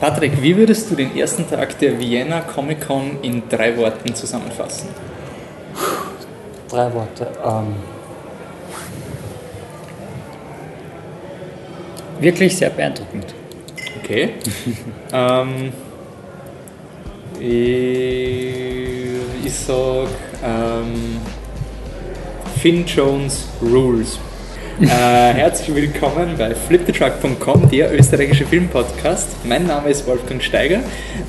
Patrick, 0.00 0.42
wie 0.42 0.56
würdest 0.56 0.90
du 0.90 0.96
den 0.96 1.16
ersten 1.16 1.48
Tag 1.48 1.78
der 1.78 1.98
Vienna 1.98 2.40
Comic 2.40 2.86
Con 2.86 3.18
in 3.22 3.48
drei 3.48 3.76
Worten 3.76 4.14
zusammenfassen? 4.14 4.88
Drei 6.68 6.92
Worte. 6.92 7.28
Ähm, 7.44 7.76
wirklich 12.20 12.56
sehr 12.56 12.70
beeindruckend. 12.70 13.34
Okay. 14.02 14.34
ähm, 15.12 15.72
ich, 17.38 18.54
ich 19.44 19.54
sag 19.54 20.08
ähm, 20.44 21.20
Finn 22.60 22.84
Jones 22.86 23.48
Rules. 23.62 24.18
Äh, 24.80 24.86
herzlich 24.86 25.74
willkommen 25.74 26.34
bei 26.36 26.54
flipthetruck.com, 26.54 27.70
der 27.70 27.94
österreichische 27.94 28.44
Filmpodcast. 28.44 29.28
Mein 29.44 29.66
Name 29.66 29.90
ist 29.90 30.06
Wolfgang 30.06 30.42
Steiger 30.42 30.80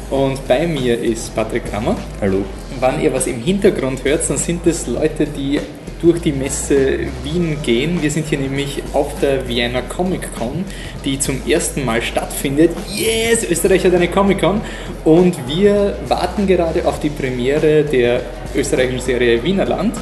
und 0.09 0.47
bei 0.47 0.65
mir 0.65 0.99
ist 0.99 1.35
Patrick 1.35 1.69
Kammer. 1.69 1.95
Hallo. 2.21 2.43
Wann 2.79 3.01
ihr 3.01 3.13
was 3.13 3.27
im 3.27 3.39
Hintergrund 3.39 4.03
hört, 4.03 4.27
dann 4.29 4.37
sind 4.37 4.65
das 4.65 4.87
Leute, 4.87 5.27
die 5.27 5.59
durch 6.01 6.21
die 6.21 6.31
Messe 6.31 6.99
Wien 7.23 7.57
gehen. 7.63 8.01
Wir 8.01 8.11
sind 8.11 8.27
hier 8.27 8.39
nämlich 8.39 8.81
auf 8.93 9.19
der 9.19 9.47
Vienna 9.47 9.81
Comic 9.81 10.35
Con, 10.35 10.65
die 11.03 11.19
zum 11.19 11.41
ersten 11.47 11.85
Mal 11.85 12.01
stattfindet. 12.01 12.71
Yes, 12.93 13.43
Österreich 13.49 13.85
hat 13.85 13.93
eine 13.93 14.07
Comic 14.07 14.41
Con 14.41 14.61
und 15.03 15.35
wir 15.47 15.97
warten 16.07 16.47
gerade 16.47 16.85
auf 16.85 16.99
die 16.99 17.09
Premiere 17.09 17.83
der 17.83 18.21
österreichischen 18.55 19.01
Serie 19.01 19.43
Wienerland 19.43 19.95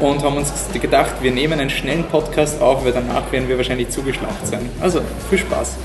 und 0.00 0.22
haben 0.22 0.36
uns 0.36 0.52
gedacht, 0.80 1.14
wir 1.22 1.30
nehmen 1.30 1.58
einen 1.58 1.70
schnellen 1.70 2.04
Podcast 2.04 2.60
auf, 2.60 2.84
weil 2.84 2.92
danach 2.92 3.30
werden 3.32 3.48
wir 3.48 3.56
wahrscheinlich 3.56 3.90
zugeschlacht 3.90 4.46
sein. 4.46 4.68
Also, 4.80 5.00
viel 5.28 5.38
Spaß. 5.38 5.76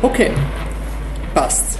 Okay, 0.00 0.30
passt. 1.34 1.78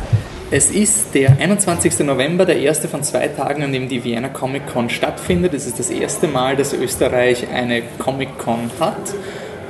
Es 0.51 0.70
ist 0.70 1.15
der 1.15 1.30
21. 1.41 2.01
November, 2.01 2.45
der 2.45 2.59
erste 2.59 2.87
von 2.87 3.02
zwei 3.02 3.29
Tagen, 3.29 3.62
an 3.62 3.73
dem 3.73 3.88
die 3.88 4.04
Vienna 4.04 4.29
Comic 4.29 4.66
Con 4.66 4.90
stattfindet. 4.90 5.54
Es 5.54 5.66
ist 5.66 5.79
das 5.79 5.88
erste 5.88 6.29
Mal, 6.29 6.57
dass 6.57 6.74
Österreich 6.74 7.46
eine 7.51 7.82
Comic 7.99 8.37
Con 8.38 8.71
hat. 8.79 9.15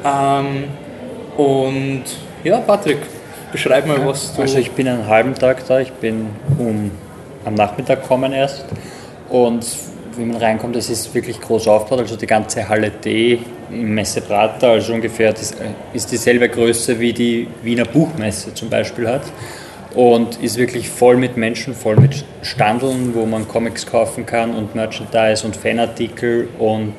Ähm, 0.04 0.64
und 1.36 2.02
ja, 2.42 2.58
Patrick, 2.58 2.98
beschreib 3.52 3.86
mal, 3.86 4.04
was 4.04 4.34
du. 4.34 4.42
Also, 4.42 4.58
ich 4.58 4.72
bin 4.72 4.88
einen 4.88 5.06
halben 5.06 5.36
Tag 5.36 5.64
da, 5.68 5.78
ich 5.78 5.92
bin 5.92 6.30
um, 6.58 6.90
am 7.44 7.54
Nachmittag 7.54 8.02
kommen 8.02 8.32
erst. 8.32 8.64
Und 9.28 9.64
wie 10.16 10.24
man 10.24 10.36
reinkommt, 10.36 10.76
das 10.76 10.90
ist 10.90 11.14
wirklich 11.14 11.40
groß 11.40 11.68
aufgebaut. 11.68 12.00
Also 12.00 12.16
die 12.16 12.26
ganze 12.26 12.68
Halle 12.68 12.90
D 12.90 13.38
im 13.70 13.94
Messeprater, 13.94 14.68
also 14.68 14.92
ungefähr 14.94 15.32
das 15.32 15.54
ist 15.92 16.12
dieselbe 16.12 16.48
Größe 16.48 16.98
wie 17.00 17.12
die 17.12 17.48
Wiener 17.62 17.84
Buchmesse 17.84 18.54
zum 18.54 18.68
Beispiel 18.68 19.08
hat. 19.08 19.22
Und 19.94 20.42
ist 20.42 20.56
wirklich 20.56 20.88
voll 20.88 21.16
mit 21.18 21.36
Menschen, 21.36 21.74
voll 21.74 21.96
mit 21.96 22.24
Standeln, 22.40 23.14
wo 23.14 23.26
man 23.26 23.46
Comics 23.46 23.84
kaufen 23.84 24.24
kann 24.24 24.54
und 24.54 24.74
Merchandise 24.74 25.44
und 25.44 25.54
Fanartikel 25.54 26.48
und 26.58 26.94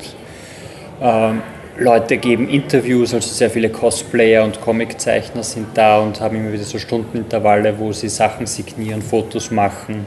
ähm, 1.02 1.42
Leute 1.78 2.18
geben 2.18 2.50
Interviews, 2.50 3.16
also 3.16 3.34
sehr 3.34 3.50
viele 3.50 3.70
Cosplayer 3.70 4.44
und 4.44 4.62
Comiczeichner 4.62 5.42
sind 5.42 5.70
da 5.74 6.00
und 6.00 6.22
haben 6.22 6.36
immer 6.36 6.54
wieder 6.54 6.64
so 6.64 6.78
Stundenintervalle, 6.78 7.80
wo 7.80 7.92
sie 7.92 8.10
Sachen 8.10 8.46
signieren, 8.46 9.02
Fotos 9.02 9.50
machen. 9.50 10.06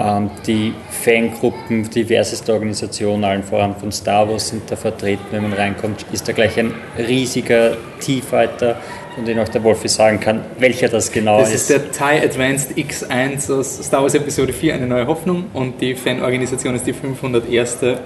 Ähm, 0.00 0.30
die 0.46 0.72
Fangruppen, 0.90 1.90
diverseste 1.90 2.54
Organisationen, 2.54 3.22
allen 3.22 3.42
voran 3.42 3.76
von 3.76 3.92
Star 3.92 4.26
Wars, 4.28 4.48
sind 4.48 4.70
da 4.70 4.76
vertreten. 4.76 5.24
Wenn 5.30 5.42
man 5.42 5.52
reinkommt, 5.52 6.06
ist 6.10 6.26
da 6.26 6.32
gleich 6.32 6.58
ein 6.58 6.72
riesiger 6.96 7.76
T-Fighter, 8.00 8.76
von 9.14 9.26
dem 9.26 9.38
auch 9.38 9.48
der 9.48 9.62
Wolfi 9.62 9.88
sagen 9.88 10.18
kann, 10.18 10.40
welcher 10.58 10.88
das 10.88 11.12
genau 11.12 11.40
das 11.40 11.52
ist. 11.52 11.68
Das 11.68 11.76
ist 11.76 11.98
der 11.98 12.08
TIE 12.08 12.24
Advanced 12.24 12.70
X1 12.78 13.52
aus 13.52 13.84
Star 13.84 14.02
Wars 14.02 14.14
Episode 14.14 14.54
4, 14.54 14.74
eine 14.74 14.86
neue 14.86 15.06
Hoffnung. 15.06 15.46
Und 15.52 15.80
die 15.82 15.94
Fanorganisation 15.94 16.74
ist 16.76 16.86
die 16.86 16.94
501. 16.94 17.80
Das 17.80 17.98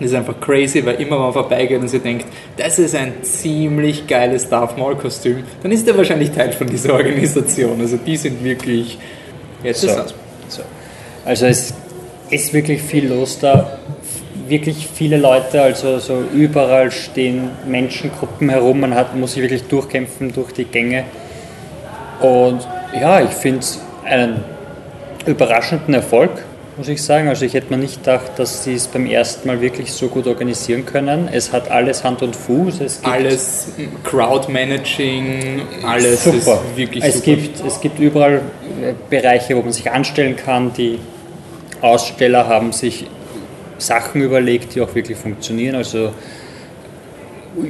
ist 0.00 0.14
einfach 0.14 0.40
crazy, 0.40 0.84
weil 0.86 0.94
immer 0.94 1.16
wenn 1.16 1.24
man 1.24 1.32
vorbeigeht 1.34 1.80
und 1.80 1.88
sich 1.88 2.00
denkt, 2.00 2.26
das 2.56 2.78
ist 2.78 2.94
ein 2.94 3.12
ziemlich 3.22 4.06
geiles 4.06 4.48
Darth 4.48 4.78
Maul-Kostüm, 4.78 5.44
dann 5.62 5.70
ist 5.70 5.86
er 5.86 5.96
wahrscheinlich 5.98 6.30
Teil 6.30 6.52
von 6.52 6.66
dieser 6.66 6.94
Organisation. 6.94 7.78
Also 7.78 7.98
die 7.98 8.16
sind 8.16 8.42
wirklich. 8.42 8.98
Jetzt 9.62 9.82
So. 9.82 9.88
ist 9.88 9.96
das. 9.96 10.14
So. 10.48 10.62
Also 11.24 11.46
es 11.46 11.74
ist 12.30 12.52
wirklich 12.52 12.82
viel 12.82 13.08
los 13.08 13.38
da, 13.38 13.78
wirklich 14.48 14.88
viele 14.92 15.16
Leute, 15.16 15.62
also 15.62 15.98
so 15.98 16.22
überall 16.34 16.90
stehen 16.90 17.50
Menschengruppen 17.66 18.48
herum, 18.48 18.80
man 18.80 18.94
hat, 18.94 19.14
muss 19.14 19.34
sich 19.34 19.42
wirklich 19.42 19.64
durchkämpfen 19.64 20.32
durch 20.32 20.52
die 20.52 20.64
Gänge. 20.64 21.04
Und 22.20 22.66
ja, 22.98 23.20
ich 23.20 23.30
finde 23.30 23.60
es 23.60 23.80
einen 24.04 24.44
überraschenden 25.26 25.94
Erfolg, 25.94 26.30
muss 26.76 26.88
ich 26.88 27.02
sagen. 27.02 27.28
Also 27.28 27.44
ich 27.44 27.54
hätte 27.54 27.70
mir 27.70 27.78
nicht 27.78 27.98
gedacht, 28.04 28.32
dass 28.36 28.64
sie 28.64 28.74
es 28.74 28.86
beim 28.88 29.06
ersten 29.06 29.46
Mal 29.48 29.60
wirklich 29.60 29.92
so 29.92 30.08
gut 30.08 30.26
organisieren 30.26 30.86
können. 30.86 31.28
Es 31.30 31.52
hat 31.52 31.70
alles 31.70 32.04
Hand 32.04 32.22
und 32.22 32.34
Fuß. 32.36 32.80
Es 32.80 33.00
gibt 33.02 33.12
Alles 33.12 33.68
Crowdmanaging, 34.04 35.62
alles 35.82 36.24
super. 36.24 36.36
ist 36.36 36.76
wirklich 36.76 37.04
es 37.04 37.14
super. 37.14 37.24
Gibt, 37.26 37.64
es 37.66 37.80
gibt 37.80 37.98
überall 37.98 38.42
äh, 38.82 38.92
Bereiche, 39.10 39.56
wo 39.56 39.62
man 39.62 39.72
sich 39.72 39.90
anstellen 39.90 40.36
kann. 40.36 40.72
Die 40.72 40.98
Aussteller 41.82 42.46
haben 42.46 42.72
sich 42.72 43.06
Sachen 43.78 44.22
überlegt, 44.22 44.74
die 44.74 44.80
auch 44.80 44.94
wirklich 44.94 45.18
funktionieren. 45.18 45.74
Also 45.74 46.12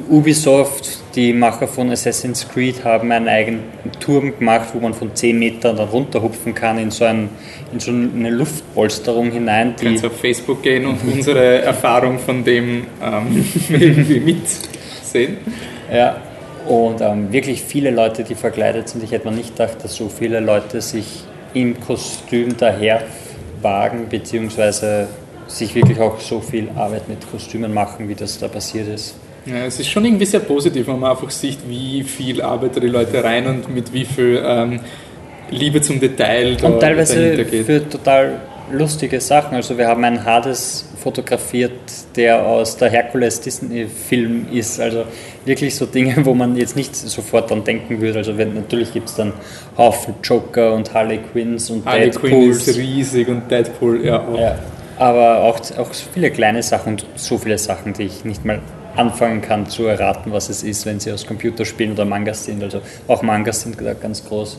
Ubisoft, 0.09 0.99
die 1.17 1.33
Macher 1.33 1.67
von 1.67 1.91
Assassin's 1.91 2.49
Creed, 2.49 2.85
haben 2.85 3.11
einen 3.11 3.29
eigenen 3.29 3.63
Turm 3.99 4.39
gemacht, 4.39 4.69
wo 4.75 4.81
man 4.81 4.95
von 4.95 5.15
10 5.15 5.39
Metern 5.39 5.77
dann 5.77 5.89
runterhupfen 5.89 6.55
kann 6.55 6.79
in 6.79 6.91
so, 6.91 7.05
ein, 7.05 7.31
in 7.73 7.81
so 7.81 7.91
eine 7.91 8.31
Luftpolsterung 8.31 9.33
hinein. 9.33 9.75
Die, 9.81 9.87
kannst 9.87 10.05
auf 10.05 10.21
Facebook 10.21 10.63
gehen 10.63 10.87
und 10.87 10.99
unsere 11.05 11.63
Erfahrung 11.63 12.19
von 12.19 12.45
dem 12.45 12.87
ähm, 13.03 13.45
irgendwie 13.69 14.21
mitsehen. 14.21 15.39
Ja, 15.93 16.17
und 16.69 17.01
ähm, 17.01 17.33
wirklich 17.33 17.63
viele 17.63 17.91
Leute, 17.91 18.23
die 18.23 18.37
verkleidet 18.37 18.89
sind. 18.89 19.03
Ich 19.03 19.11
hätte 19.11 19.29
mir 19.29 19.35
nicht 19.35 19.57
gedacht, 19.57 19.79
dass 19.83 19.97
so 19.97 20.09
viele 20.09 20.39
Leute 20.39 20.81
sich 20.81 21.25
im 21.55 21.81
Kostüm 21.81 22.57
daher 22.57 23.03
wagen, 23.63 24.07
beziehungsweise 24.09 25.09
sich 25.47 25.75
wirklich 25.75 26.01
auch 26.01 26.21
so 26.21 26.41
viel 26.41 26.71
Arbeit 26.77 27.09
mit 27.09 27.19
Kostümen 27.31 27.73
machen, 27.73 28.09
wie 28.09 28.15
das 28.15 28.39
da 28.39 28.49
passiert 28.49 28.89
ist. 28.89 29.15
Ja, 29.45 29.67
es 29.67 29.81
ist 29.81 29.89
schon 29.89 30.05
irgendwie 30.05 30.25
sehr 30.25 30.41
positiv, 30.41 30.87
wenn 30.87 31.01
man 31.01 31.11
einfach 31.11 31.31
sieht, 31.31 31.59
wie 31.69 32.05
viel 32.05 32.41
Arbeit 32.41 32.77
da 32.77 32.81
die 32.81 32.89
Leute 32.89 33.23
rein 33.23 33.47
und 33.47 33.75
mit 33.75 33.93
wie 33.93 34.05
viel 34.05 34.41
ähm, 34.45 34.81
Liebe 35.51 35.81
zum 35.81 35.99
Detail 35.99 36.57
da 36.57 36.69
Und 36.69 36.81
teilweise 36.81 37.45
für 37.45 37.89
total 37.89 38.41
lustige 38.73 39.21
Sachen. 39.21 39.55
Also 39.55 39.77
wir 39.79 39.87
haben 39.87 40.05
einen 40.05 40.25
Hades 40.25 40.89
fotografiert, 40.97 41.73
der 42.17 42.45
aus 42.45 42.77
der 42.77 42.91
Herkules 42.91 43.41
Disney 43.41 43.87
Film 43.87 44.47
ist. 44.53 44.81
Also 44.81 45.05
wirklich 45.45 45.75
so 45.75 45.87
Dinge, 45.87 46.25
wo 46.25 46.35
man 46.35 46.57
jetzt 46.57 46.77
nicht 46.77 46.95
sofort 46.97 47.51
dran 47.51 47.65
denken 47.65 48.01
würde. 48.01 48.19
Also 48.19 48.37
wenn, 48.39 48.55
natürlich 48.55 48.93
gibt 48.93 49.09
es 49.09 49.17
dann 49.17 49.33
Haufen 49.77 50.15
Joker 50.23 50.75
und 50.75 50.93
Harley 50.93 51.19
Quinns 51.19 51.71
und 51.71 51.85
Harley 51.85 52.11
Quinn 52.11 52.31
Deadpools. 52.31 52.69
ist 52.69 52.79
riesig 52.79 53.29
und 53.29 53.51
Deadpool, 53.51 54.05
ja. 54.05 54.21
Auch. 54.21 54.39
Ja, 54.39 54.59
aber 54.99 55.41
auch, 55.41 55.61
auch 55.79 55.91
viele 56.13 56.31
kleine 56.31 56.63
Sachen 56.63 56.95
und 56.95 57.07
so 57.17 57.39
viele 57.39 57.59
Sachen, 57.59 57.93
die 57.93 58.05
ich 58.05 58.25
nicht 58.25 58.45
mal 58.45 58.61
anfangen 58.97 59.41
kann 59.41 59.67
zu 59.67 59.87
erraten, 59.87 60.33
was 60.33 60.49
es 60.49 60.63
ist, 60.63 60.85
wenn 60.87 61.01
sie 61.01 61.13
aus 61.13 61.27
Computerspielen 61.27 61.93
oder 61.93 62.05
Mangas 62.05 62.45
sind. 62.45 62.63
Also 62.63 62.81
auch 63.09 63.23
Mangas 63.23 63.63
sind 63.63 63.81
da 63.81 63.95
ganz 63.95 64.25
groß. 64.25 64.59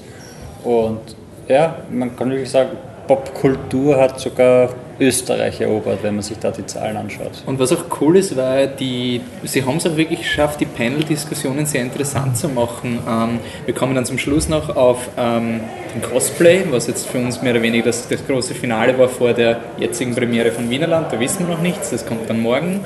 Und 0.63 1.15
ja, 1.47 1.77
man 1.91 2.15
kann 2.15 2.29
wirklich 2.29 2.49
sagen, 2.49 2.71
Popkultur 3.07 3.99
hat 3.99 4.19
sogar 4.19 4.69
Österreich 4.99 5.59
erobert, 5.59 5.99
wenn 6.03 6.15
man 6.15 6.23
sich 6.23 6.37
da 6.37 6.51
die 6.51 6.65
Zahlen 6.65 6.97
anschaut. 6.97 7.43
Und 7.45 7.59
was 7.59 7.71
auch 7.71 7.85
cool 7.99 8.15
ist, 8.15 8.35
war, 8.37 8.67
die, 8.67 9.21
sie 9.43 9.65
haben 9.65 9.77
es 9.77 9.87
auch 9.87 9.97
wirklich 9.97 10.19
geschafft, 10.19 10.59
die 10.61 10.65
Panel-Diskussionen 10.65 11.65
sehr 11.65 11.81
interessant 11.81 12.37
zu 12.37 12.47
machen. 12.47 12.99
Ähm, 13.07 13.39
wir 13.65 13.73
kommen 13.73 13.95
dann 13.95 14.05
zum 14.05 14.17
Schluss 14.17 14.49
noch 14.49 14.75
auf 14.75 15.09
ähm, 15.17 15.61
den 15.93 16.01
Cosplay, 16.01 16.65
was 16.69 16.87
jetzt 16.87 17.07
für 17.07 17.17
uns 17.17 17.41
mehr 17.41 17.53
oder 17.53 17.61
weniger 17.61 17.85
das, 17.85 18.07
das 18.07 18.25
große 18.25 18.53
Finale 18.53 18.97
war 18.97 19.09
vor 19.09 19.33
der 19.33 19.59
jetzigen 19.77 20.15
Premiere 20.15 20.51
von 20.51 20.69
Wienerland. 20.69 21.11
Da 21.11 21.19
wissen 21.19 21.47
wir 21.47 21.55
noch 21.55 21.61
nichts, 21.61 21.89
das 21.89 22.05
kommt 22.05 22.29
dann 22.29 22.39
morgen. 22.39 22.85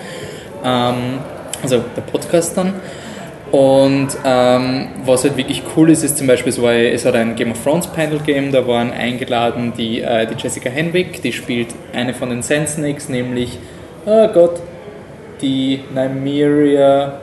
Ähm, 0.63 1.19
also 1.61 1.83
der 1.95 2.01
Podcast 2.01 2.57
dann. 2.57 2.73
Und 3.57 4.09
ähm, 4.23 4.89
was 5.03 5.23
halt 5.23 5.35
wirklich 5.35 5.63
cool 5.75 5.89
ist, 5.89 6.03
ist 6.03 6.19
zum 6.19 6.27
Beispiel, 6.27 6.51
es, 6.51 6.61
war, 6.61 6.73
es 6.73 7.05
hat 7.05 7.15
ein 7.15 7.35
Game 7.35 7.49
of 7.49 7.63
Thrones 7.63 7.87
Panel 7.87 8.19
gegeben, 8.19 8.51
da 8.51 8.67
waren 8.67 8.91
eingeladen 8.91 9.73
die, 9.75 9.99
äh, 10.01 10.27
die 10.27 10.35
Jessica 10.39 10.69
Henwick, 10.69 11.23
die 11.23 11.33
spielt 11.33 11.69
eine 11.91 12.13
von 12.13 12.29
den 12.29 12.43
Sand 12.43 12.69
Snakes, 12.69 13.09
nämlich, 13.09 13.57
oh 14.05 14.27
Gott, 14.27 14.61
die 15.41 15.79
Nymeria, 15.91 17.19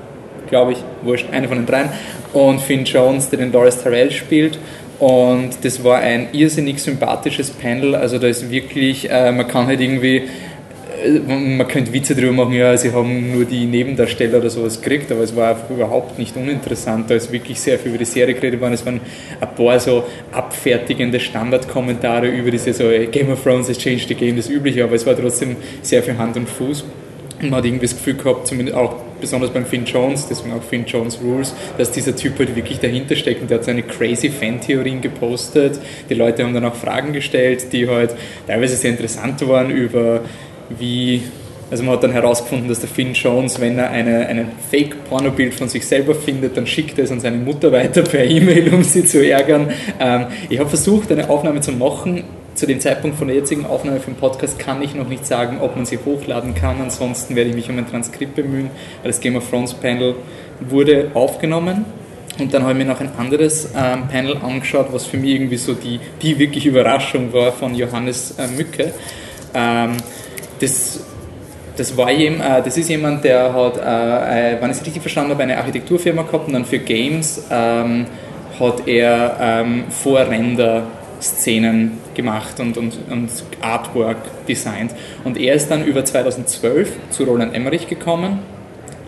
glaube 0.49 0.73
ich, 0.73 0.79
wurscht, 1.03 1.29
eine 1.31 1.47
von 1.47 1.59
den 1.59 1.67
dreien, 1.67 1.91
und 2.33 2.61
Finn 2.61 2.85
Jones, 2.85 3.31
der 3.31 3.39
den 3.39 3.53
Doris 3.53 3.81
Tyrell 3.81 4.11
spielt. 4.11 4.59
Und 4.99 5.51
das 5.63 5.85
war 5.85 5.99
ein 5.99 6.31
irrsinnig 6.33 6.83
sympathisches 6.83 7.51
Panel, 7.51 7.95
also 7.95 8.19
da 8.19 8.27
ist 8.27 8.51
wirklich, 8.51 9.09
äh, 9.09 9.31
man 9.31 9.47
kann 9.47 9.69
halt 9.69 9.81
irgendwie 9.81 10.25
man 11.27 11.69
könnte 11.69 11.93
Witze 11.93 12.15
drüber 12.15 12.33
machen, 12.33 12.55
ja, 12.55 12.77
sie 12.77 12.93
haben 12.93 13.33
nur 13.33 13.45
die 13.45 13.67
Nebendarsteller 13.67 14.39
oder 14.39 14.51
sowas 14.51 14.81
gekriegt, 14.81 15.11
aber 15.12 15.21
es 15.21 15.35
war 15.37 15.56
überhaupt 15.69 16.19
nicht 16.19 16.37
uninteressant, 16.37 17.11
da 17.11 17.15
ist 17.15 17.31
wirklich 17.33 17.61
sehr 17.61 17.79
viel 17.79 17.91
über 17.91 17.99
die 17.99 18.05
Serie 18.05 18.35
geredet 18.35 18.61
worden. 18.61 18.75
Es 18.75 18.87
waren 18.87 19.01
ein 19.41 19.55
paar 19.55 19.79
so 19.81 20.05
abfertigende 20.33 21.21
Standardkommentare 21.21 22.29
über 22.29 22.51
diese 22.51 22.73
so 22.73 22.85
Game 23.11 23.31
of 23.31 23.43
Thrones 23.43 23.69
has 23.69 23.79
changed 23.79 24.09
the 24.09 24.15
game, 24.15 24.37
das 24.37 24.49
übliche, 24.49 24.85
aber 24.85 24.95
es 24.95 25.06
war 25.06 25.17
trotzdem 25.17 25.56
sehr 25.83 26.03
viel 26.03 26.17
Hand 26.17 26.37
und 26.37 26.49
Fuß. 26.49 26.85
Und 27.43 27.50
man 27.50 27.59
hat 27.59 27.65
irgendwie 27.67 27.87
das 27.87 27.97
Gefühl 27.97 28.15
gehabt, 28.15 28.47
zumindest 28.47 28.77
auch 28.77 28.97
besonders 29.21 29.50
beim 29.50 29.67
Finn 29.67 29.85
Jones, 29.85 30.29
deswegen 30.29 30.55
auch 30.55 30.62
Finn 30.62 30.85
Jones 30.87 31.19
Rules, 31.23 31.55
dass 31.77 31.91
dieser 31.91 32.15
Typ 32.15 32.39
halt 32.39 32.55
wirklich 32.55 32.79
dahinter 32.79 33.17
steckt 33.17 33.43
und 33.43 33.50
der 33.50 33.59
hat 33.59 33.65
seine 33.65 33.83
crazy 33.83 34.31
Fan-Theorien 34.31 35.00
gepostet. 35.00 35.79
Die 36.09 36.15
Leute 36.15 36.45
haben 36.45 36.55
dann 36.55 36.65
auch 36.65 36.75
Fragen 36.75 37.12
gestellt, 37.12 37.73
die 37.73 37.89
halt 37.89 38.15
teilweise 38.47 38.77
sehr 38.77 38.91
interessant 38.91 39.47
waren 39.47 39.71
über 39.71 40.21
wie 40.70 41.22
also 41.70 41.82
man 41.82 41.94
hat 41.94 42.05
dann 42.05 42.12
herausgefunden, 42.12 42.69
dass 42.69 42.81
der 42.81 42.88
Finn 42.88 43.14
Jones, 43.14 43.61
wenn 43.61 43.78
er 43.78 43.90
eine, 43.90 44.26
ein 44.26 44.52
Fake-Pornobild 44.70 45.55
von 45.55 45.69
sich 45.69 45.87
selber 45.87 46.14
findet, 46.14 46.56
dann 46.56 46.66
schickt 46.66 46.99
er 46.99 47.05
es 47.05 47.11
an 47.11 47.20
seine 47.20 47.38
Mutter 47.38 47.72
weiter 47.72 48.02
per 48.02 48.25
E-Mail, 48.25 48.72
um 48.72 48.84
sie 48.84 49.05
zu 49.05 49.26
ärgern. 49.26 49.72
Ähm, 49.99 50.26
ich 50.50 50.58
habe 50.58 50.69
versucht, 50.69 51.11
eine 51.11 51.28
Aufnahme 51.31 51.62
zu 51.62 51.72
machen 51.72 52.25
zu 52.55 52.66
dem 52.66 52.81
Zeitpunkt 52.81 53.19
von 53.19 53.26
der 53.26 53.37
jetzigen 53.37 53.66
Aufnahme 53.66 53.99
für 53.99 54.12
den 54.12 54.16
Podcast 54.16 54.58
kann 54.58 54.81
ich 54.82 54.94
noch 54.94 55.08
nicht 55.08 55.26
sagen, 55.26 55.58
ob 55.61 55.75
man 55.75 55.87
sie 55.87 55.99
hochladen 55.99 56.55
kann. 56.55 56.81
Ansonsten 56.81 57.34
werde 57.34 57.50
ich 57.50 57.56
mich 57.56 57.69
um 57.69 57.78
ein 57.78 57.88
Transkript 57.88 58.37
bemühen, 58.37 58.70
weil 59.02 59.11
das 59.11 59.20
Game 59.20 59.34
of 59.34 59.49
Thrones 59.50 59.75
Panel 59.75 60.14
wurde 60.61 61.11
aufgenommen. 61.14 61.84
Und 62.38 62.55
dann 62.55 62.62
habe 62.62 62.72
ich 62.72 62.78
mir 62.78 62.93
noch 62.93 63.00
ein 63.00 63.11
anderes 63.16 63.70
ähm, 63.76 64.08
Panel 64.08 64.37
angeschaut, 64.37 64.88
was 64.93 65.06
für 65.06 65.16
mich 65.16 65.31
irgendwie 65.31 65.56
so 65.56 65.75
die, 65.75 66.00
die 66.22 66.38
wirklich 66.38 66.66
Überraschung 66.66 67.32
war 67.32 67.52
von 67.52 67.75
Johannes 67.75 68.34
äh, 68.38 68.46
Mücke. 68.46 68.93
Ähm, 69.52 69.96
das, 70.61 71.01
das, 71.77 71.97
war 71.97 72.11
jem, 72.11 72.41
äh, 72.41 72.62
das 72.62 72.77
ist 72.77 72.89
jemand, 72.89 73.25
der 73.25 73.53
hat, 73.53 73.77
äh, 73.79 74.61
wenn 74.61 74.71
ich 74.71 74.77
es 74.77 74.85
richtig 74.85 75.03
verstanden 75.03 75.31
habe, 75.33 75.43
eine 75.43 75.59
Architekturfirma 75.59 76.23
gehabt 76.23 76.47
und 76.47 76.55
dann 76.55 76.65
für 76.65 76.79
Games 76.79 77.45
ähm, 77.51 78.06
hat 78.59 78.87
er 78.87 79.37
ähm, 79.41 79.85
Vorrender 79.91 80.85
Szenen 81.21 81.99
gemacht 82.15 82.61
und, 82.61 82.77
und, 82.77 82.99
und 83.11 83.31
Artwork 83.61 84.47
designt. 84.47 84.93
Und 85.25 85.39
er 85.39 85.55
ist 85.55 85.69
dann 85.71 85.85
über 85.85 86.05
2012 86.05 86.93
zu 87.11 87.25
Roland 87.25 87.55
Emmerich 87.55 87.89
gekommen, 87.89 88.41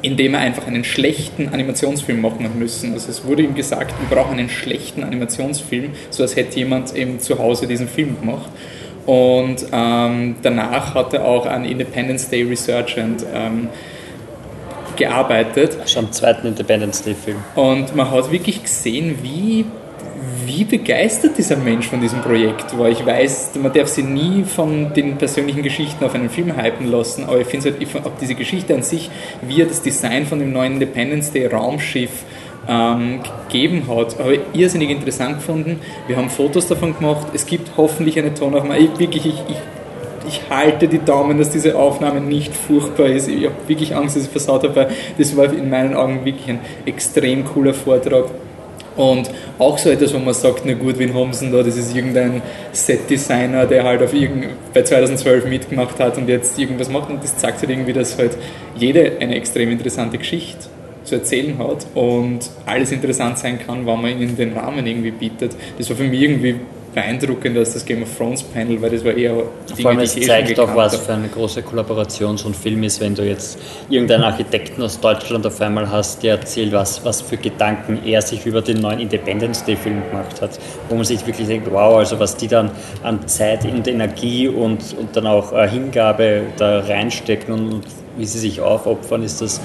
indem 0.02 0.34
er 0.34 0.40
einfach 0.40 0.66
einen 0.66 0.84
schlechten 0.84 1.49
Animationsfilm 1.49 2.20
machen 2.20 2.44
hat 2.44 2.54
müssen. 2.54 2.92
Also 2.92 3.10
es 3.10 3.25
wurde 3.25 3.42
ihm 3.42 3.54
gesagt, 3.54 3.94
wir 4.00 4.16
brauchen 4.16 4.38
einen 4.38 4.49
schlechten 4.49 5.02
Animationsfilm, 5.02 5.92
so 6.10 6.22
als 6.22 6.37
hätte 6.37 6.58
jemand 6.58 6.94
eben 6.94 7.20
zu 7.20 7.38
Hause 7.38 7.66
diesen 7.66 7.88
Film 7.88 8.19
gemacht. 8.20 8.50
Und 9.06 9.66
ähm, 9.72 10.36
danach 10.42 10.94
hat 10.94 11.14
er 11.14 11.24
auch 11.24 11.46
an 11.46 11.64
Independence 11.64 12.28
Day 12.28 12.42
Resurgent 12.42 13.24
ähm, 13.32 13.68
gearbeitet. 14.96 15.78
Schon 15.88 16.06
am 16.06 16.12
zweiten 16.12 16.48
Independence 16.48 17.02
Day 17.02 17.14
Film. 17.14 17.38
Und 17.54 17.94
man 17.94 18.10
hat 18.10 18.30
wirklich 18.32 18.62
gesehen, 18.62 19.18
wie 19.22 19.64
wie 20.46 20.64
begeistert 20.64 21.36
dieser 21.36 21.56
Mensch 21.56 21.88
von 21.88 22.00
diesem 22.00 22.20
Projekt 22.20 22.76
war. 22.78 22.88
Ich 22.88 23.04
weiß, 23.04 23.50
man 23.60 23.72
darf 23.72 23.88
sie 23.88 24.02
nie 24.02 24.44
von 24.44 24.94
den 24.94 25.16
persönlichen 25.16 25.62
Geschichten 25.62 26.04
auf 26.04 26.14
einen 26.14 26.30
Film 26.30 26.56
hypen 26.56 26.90
lassen, 26.90 27.24
aber 27.24 27.40
ich 27.40 27.46
finde 27.46 27.70
halt, 27.70 27.88
find, 27.88 28.04
diese 28.20 28.34
Geschichte 28.34 28.74
an 28.74 28.82
sich, 28.82 29.10
wie 29.42 29.60
er 29.60 29.66
das 29.66 29.82
Design 29.82 30.26
von 30.26 30.38
dem 30.38 30.52
neuen 30.52 30.74
Independence 30.74 31.32
Day 31.32 31.46
Raumschiff 31.46 32.24
ähm, 32.68 33.20
gegeben 33.48 33.84
hat, 33.88 34.18
habe 34.18 34.34
ich 34.34 34.40
irrsinnig 34.52 34.90
interessant 34.90 35.36
gefunden. 35.36 35.80
Wir 36.06 36.16
haben 36.16 36.30
Fotos 36.30 36.66
davon 36.66 36.96
gemacht. 36.96 37.28
Es 37.34 37.46
gibt 37.46 37.76
hoffentlich 37.76 38.18
eine 38.18 38.34
Tonaufnahme. 38.34 38.78
Ich, 38.78 38.98
wirklich, 38.98 39.26
ich, 39.26 39.42
ich 39.48 39.56
ich 40.28 40.40
halte 40.50 40.88
die 40.88 40.98
Daumen, 40.98 41.38
dass 41.38 41.50
diese 41.50 41.76
Aufnahme 41.76 42.20
nicht 42.20 42.54
furchtbar 42.54 43.06
ist. 43.06 43.28
Ich 43.28 43.44
habe 43.44 43.54
wirklich 43.68 43.94
Angst, 43.94 44.16
dass 44.16 44.24
ich 44.24 44.30
versaut 44.30 44.64
habe, 44.64 44.88
das 45.18 45.36
war 45.36 45.52
in 45.52 45.70
meinen 45.70 45.94
Augen 45.94 46.24
wirklich 46.24 46.48
ein 46.48 46.58
extrem 46.84 47.44
cooler 47.44 47.74
Vortrag. 47.74 48.24
Und 48.96 49.30
auch 49.58 49.76
so 49.76 49.90
etwas, 49.90 50.14
wo 50.14 50.18
man 50.18 50.32
sagt, 50.32 50.62
na 50.64 50.72
gut, 50.72 50.96
haben 50.98 51.32
sie 51.32 51.50
da? 51.50 51.62
Das 51.62 51.76
ist 51.76 51.94
irgendein 51.94 52.40
Set-Designer, 52.72 53.66
der 53.66 53.84
halt 53.84 54.02
auf 54.02 54.14
irgend, 54.14 54.46
bei 54.72 54.82
2012 54.82 55.44
mitgemacht 55.44 56.00
hat 56.00 56.16
und 56.16 56.28
jetzt 56.28 56.58
irgendwas 56.58 56.88
macht. 56.88 57.10
Und 57.10 57.22
das 57.22 57.36
zeigt 57.36 57.60
halt 57.60 57.70
irgendwie, 57.70 57.92
dass 57.92 58.16
halt 58.16 58.36
jede 58.74 59.12
eine 59.20 59.34
extrem 59.36 59.70
interessante 59.70 60.16
Geschichte 60.16 60.66
zu 61.06 61.14
erzählen 61.16 61.56
hat 61.58 61.86
und 61.94 62.40
alles 62.66 62.92
interessant 62.92 63.38
sein 63.38 63.58
kann, 63.58 63.86
wenn 63.86 64.00
man 64.00 64.20
ihnen 64.20 64.36
den 64.36 64.52
Rahmen 64.52 64.86
irgendwie 64.86 65.10
bietet. 65.10 65.56
Das 65.78 65.88
war 65.88 65.96
für 65.96 66.04
mich 66.04 66.20
irgendwie 66.20 66.56
beeindruckender 66.96 67.60
als 67.60 67.74
das 67.74 67.84
Game 67.84 68.02
of 68.02 68.16
Thrones 68.16 68.42
Panel, 68.42 68.80
weil 68.80 68.88
das 68.88 69.04
war 69.04 69.12
eher 69.12 69.34
Dinge, 69.68 69.82
Vor 69.82 69.90
allem 69.90 70.00
es 70.00 70.16
eh 70.16 70.22
zeigt 70.22 70.58
auch, 70.58 70.74
was 70.74 70.96
für 70.96 71.12
eine 71.12 71.28
große 71.28 71.62
Kollaboration 71.62 72.38
so 72.38 72.48
ein 72.48 72.54
Film 72.54 72.82
ist, 72.84 73.02
wenn 73.02 73.14
du 73.14 73.22
jetzt 73.22 73.58
irgendeinen 73.90 74.24
Architekten 74.24 74.80
aus 74.82 74.98
Deutschland 74.98 75.46
auf 75.46 75.60
einmal 75.60 75.90
hast, 75.90 76.22
der 76.22 76.36
erzählt, 76.36 76.72
was, 76.72 77.04
was 77.04 77.20
für 77.20 77.36
Gedanken 77.36 78.00
er 78.06 78.22
sich 78.22 78.46
über 78.46 78.62
den 78.62 78.80
neuen 78.80 79.00
Independence 79.00 79.62
Day 79.62 79.76
Film 79.76 80.02
gemacht 80.10 80.40
hat, 80.40 80.58
wo 80.88 80.94
man 80.94 81.04
sich 81.04 81.26
wirklich 81.26 81.46
denkt, 81.46 81.70
wow, 81.70 81.98
also 81.98 82.18
was 82.18 82.34
die 82.34 82.48
dann 82.48 82.70
an 83.02 83.28
Zeit 83.28 83.66
und 83.66 83.86
Energie 83.86 84.48
und, 84.48 84.96
und 84.98 85.14
dann 85.14 85.26
auch 85.26 85.52
äh, 85.52 85.68
Hingabe 85.68 86.44
da 86.56 86.80
reinstecken 86.80 87.52
und, 87.52 87.72
und 87.74 87.84
wie 88.16 88.24
sie 88.24 88.38
sich 88.38 88.62
aufopfern, 88.62 89.22
ist 89.22 89.42
das 89.42 89.60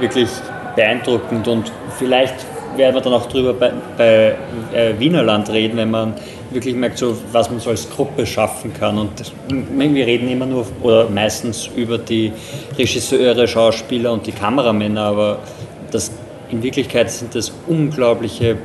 wirklich 0.00 0.28
beeindruckend 0.76 1.48
und 1.48 1.72
vielleicht 1.98 2.34
werden 2.76 2.94
wir 2.94 3.00
dann 3.02 3.12
auch 3.12 3.26
drüber 3.26 3.52
bei, 3.52 3.72
bei 3.96 4.36
äh, 4.74 4.98
Wienerland 4.98 5.50
reden, 5.50 5.76
wenn 5.76 5.90
man 5.90 6.14
wirklich 6.50 6.74
merkt, 6.74 6.98
so, 6.98 7.16
was 7.32 7.50
man 7.50 7.60
so 7.60 7.70
als 7.70 7.88
Gruppe 7.88 8.26
schaffen 8.26 8.72
kann. 8.74 8.98
Und 8.98 9.10
wir 9.48 10.06
reden 10.06 10.28
immer 10.28 10.46
nur 10.46 10.66
oder 10.82 11.08
meistens 11.08 11.68
über 11.76 11.98
die 11.98 12.32
Regisseure, 12.78 13.46
Schauspieler 13.48 14.12
und 14.12 14.26
die 14.26 14.32
Kameramänner, 14.32 15.02
aber 15.02 15.38
das, 15.90 16.10
in 16.50 16.62
Wirklichkeit 16.62 17.10
sind 17.10 17.34
das 17.34 17.52
unglaubliche, 17.66 18.56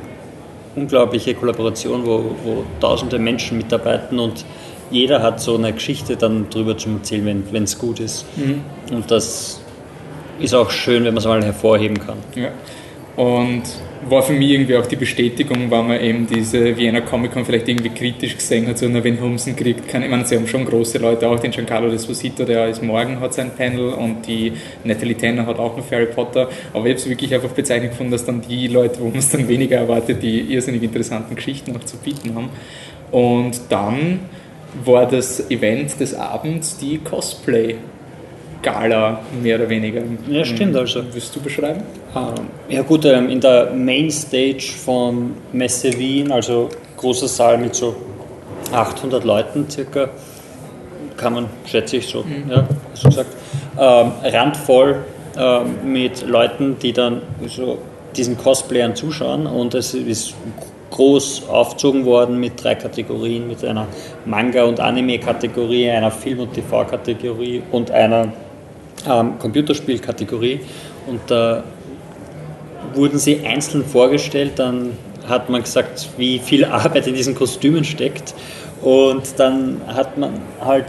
unglaubliche 0.76 1.34
Kollaborationen, 1.34 2.06
wo, 2.06 2.24
wo 2.44 2.64
tausende 2.80 3.20
Menschen 3.20 3.58
mitarbeiten 3.58 4.20
und 4.20 4.46
jeder 4.90 5.22
hat 5.22 5.42
so 5.42 5.56
eine 5.56 5.74
Geschichte 5.74 6.16
dann 6.16 6.50
drüber 6.50 6.78
zu 6.78 6.90
erzählen, 6.90 7.44
wenn 7.52 7.64
es 7.64 7.78
gut 7.78 8.00
ist. 8.00 8.26
Mhm. 8.38 8.62
Und 8.92 9.12
das 9.12 9.60
ist 10.40 10.54
auch 10.54 10.72
schön, 10.72 11.04
wenn 11.04 11.14
man 11.14 11.18
es 11.18 11.26
mal 11.26 11.44
hervorheben 11.44 12.00
kann. 12.00 12.18
Ja. 12.36 12.50
Und 13.16 13.64
war 14.10 14.22
für 14.22 14.34
mich 14.34 14.52
irgendwie 14.52 14.76
auch 14.76 14.86
die 14.86 14.96
Bestätigung, 14.96 15.70
weil 15.70 15.84
man 15.84 16.00
eben 16.00 16.28
diese 16.28 16.78
Vienna 16.78 17.02
Comic 17.02 17.32
Con 17.32 17.46
vielleicht 17.46 17.68
irgendwie 17.68 17.90
kritisch 17.90 18.36
gesehen 18.36 18.68
hat, 18.68 18.78
so 18.78 18.88
na, 18.88 19.04
wenn 19.04 19.20
Humsen 19.20 19.56
kriegt, 19.56 19.88
kann, 19.88 20.04
ich 20.04 20.10
meine, 20.10 20.26
sie 20.26 20.36
haben 20.36 20.48
schon 20.48 20.66
große 20.66 20.98
Leute, 20.98 21.28
auch 21.28 21.40
den 21.40 21.52
Giancarlo 21.52 21.90
Esposito, 21.90 22.46
der 22.46 22.68
ist 22.68 22.82
morgen 22.84 23.20
hat 23.20 23.34
sein 23.34 23.52
Panel 23.56 23.90
und 23.94 24.26
die 24.28 24.54
Natalie 24.84 25.18
Tanner 25.18 25.46
hat 25.46 25.60
auch 25.60 25.76
noch 25.76 25.92
Harry 25.92 26.06
Potter, 26.06 26.50
aber 26.74 26.86
ich 26.86 26.92
habe 26.92 26.94
es 26.94 27.10
wirklich 27.10 27.34
einfach 27.34 27.50
bezeichnet 27.50 27.92
gefunden, 27.92 28.12
dass 28.12 28.26
dann 28.26 28.42
die 28.42 28.68
Leute, 28.68 29.00
wo 29.00 29.06
man 29.06 29.18
es 29.18 29.30
dann 29.30 29.48
weniger 29.48 29.78
erwartet, 29.78 30.22
die 30.22 30.42
irrsinnig 30.54 30.84
interessanten 30.84 31.36
Geschichten 31.36 31.74
noch 31.74 31.84
zu 31.84 31.98
bieten 31.98 32.36
haben. 32.36 32.50
Und 33.12 33.60
dann 33.70 34.20
war 34.84 35.08
das 35.08 35.50
Event 35.50 36.00
des 36.00 36.14
Abends 36.14 36.78
die 36.78 37.00
Cosplay 37.00 37.76
Gala, 38.68 39.20
mehr 39.42 39.56
oder 39.56 39.70
weniger. 39.70 40.02
Ja, 40.30 40.44
stimmt 40.44 40.76
also. 40.76 41.02
Wirst 41.14 41.34
du 41.34 41.40
beschreiben? 41.40 41.84
Ähm, 42.14 42.48
ja 42.68 42.82
gut, 42.82 43.06
ähm, 43.06 43.30
in 43.30 43.40
der 43.40 43.72
Mainstage 43.72 44.74
von 44.86 45.36
Messe 45.54 45.98
Wien, 45.98 46.34
also 46.34 46.68
großer 46.98 47.30
Saal 47.30 47.58
mit 47.60 47.76
so 47.76 47.96
800 48.74 49.24
Leuten 49.24 49.70
circa, 49.70 50.10
kann 51.16 51.34
man, 51.34 51.46
schätze 51.66 51.98
ich 51.98 52.08
so, 52.08 52.24
mhm. 52.24 52.52
ja, 52.52 52.68
so 52.94 53.08
gesagt, 53.08 53.30
ähm, 53.80 54.12
randvoll 54.22 54.98
ähm, 55.38 55.94
mit 55.94 56.28
Leuten, 56.28 56.78
die 56.82 56.92
dann 56.92 57.22
so 57.48 57.78
diesen 58.18 58.38
Cosplayern 58.38 58.98
zuschauen 58.98 59.48
und 59.48 59.76
es 59.76 59.94
ist 59.94 60.34
groß 60.90 61.48
aufgezogen 61.48 62.04
worden 62.04 62.38
mit 62.38 62.62
drei 62.62 62.76
Kategorien, 62.76 63.48
mit 63.48 63.64
einer 63.64 63.88
Manga- 64.26 64.66
und 64.66 64.82
Anime-Kategorie, 64.82 65.90
einer 65.90 66.12
Film- 66.12 66.40
und 66.40 66.54
TV-Kategorie 66.54 67.62
und 67.72 67.92
einer 67.92 68.34
ähm, 69.06 69.38
Computerspielkategorie. 69.40 70.62
Und 71.08 71.22
da 71.28 71.64
wurden 72.94 73.20
sie 73.20 73.46
einzeln 73.46 73.86
vorgestellt, 73.86 74.54
dann 74.56 74.92
hat 75.28 75.50
man 75.50 75.62
gesagt, 75.62 76.10
wie 76.18 76.40
viel 76.40 76.66
Arbeit 76.66 77.08
in 77.08 77.14
diesen 77.14 77.36
Kostümen 77.36 77.84
steckt. 77.84 78.34
Und 78.82 79.40
dann 79.40 79.82
hat 79.88 80.18
man 80.18 80.34
halt 80.62 80.86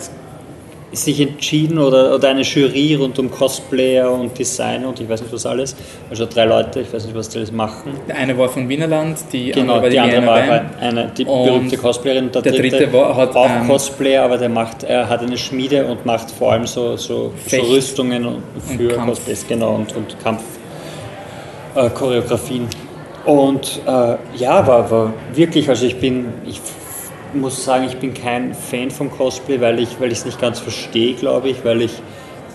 sich 0.92 1.20
entschieden 1.20 1.78
oder, 1.78 2.14
oder 2.14 2.28
eine 2.30 2.42
Jury 2.42 2.94
rund 2.94 3.18
um 3.18 3.30
Cosplayer 3.30 4.10
und 4.10 4.38
Designer 4.38 4.88
und 4.88 4.98
ich 5.00 5.08
weiß 5.08 5.22
nicht 5.22 5.32
was 5.32 5.44
alles. 5.46 5.76
Also 6.08 6.26
drei 6.26 6.44
Leute, 6.46 6.80
ich 6.80 6.92
weiß 6.92 7.04
nicht, 7.04 7.14
was 7.14 7.28
die 7.28 7.38
alles 7.38 7.52
machen. 7.52 7.92
Der 8.08 8.16
eine 8.16 8.36
war 8.38 8.48
von 8.48 8.68
Wienerland, 8.68 9.18
die 9.32 9.52
genau, 9.52 9.74
andere 9.74 9.82
war 9.82 9.90
die, 9.90 9.96
die 9.96 10.00
andere 10.00 10.26
war 10.26 10.62
eine, 10.80 11.12
die 11.16 11.24
berühmte 11.24 11.76
Cosplayerin. 11.76 12.32
Der, 12.32 12.42
der 12.42 12.52
dritte, 12.52 12.78
dritte 12.78 12.92
war, 12.92 13.14
hat 13.16 13.36
auch 13.36 13.48
ähm, 13.48 13.68
Cosplayer, 13.68 14.24
aber 14.24 14.38
der 14.38 14.48
macht, 14.48 14.84
er 14.84 15.08
hat 15.08 15.20
eine 15.20 15.36
Schmiede 15.36 15.84
und 15.86 16.06
macht 16.06 16.30
vor 16.30 16.52
allem 16.52 16.66
so, 16.66 16.96
so, 16.96 17.32
so 17.46 17.56
Rüstungen 17.56 18.42
für 18.76 18.96
und 18.96 19.06
Cosplays, 19.06 19.46
genau, 19.46 19.74
und, 19.74 19.94
und 19.94 20.16
Kampfchoreografien. 21.74 22.62
Äh, 22.64 23.30
und 23.30 23.82
äh, 23.86 24.16
ja, 24.36 24.66
war, 24.66 24.90
war 24.90 25.12
wirklich, 25.34 25.68
also 25.68 25.84
ich 25.84 25.96
bin, 25.96 26.28
ich 26.46 26.62
muss 27.34 27.64
sagen, 27.64 27.84
ich 27.84 27.96
bin 27.96 28.14
kein 28.14 28.54
Fan 28.54 28.90
von 28.90 29.10
Cosplay, 29.10 29.60
weil 29.60 29.78
ich 29.80 30.00
es 30.00 30.24
nicht 30.24 30.40
ganz 30.40 30.58
verstehe, 30.58 31.14
glaube 31.14 31.48
ich, 31.48 31.64
weil 31.64 31.82
ich 31.82 32.02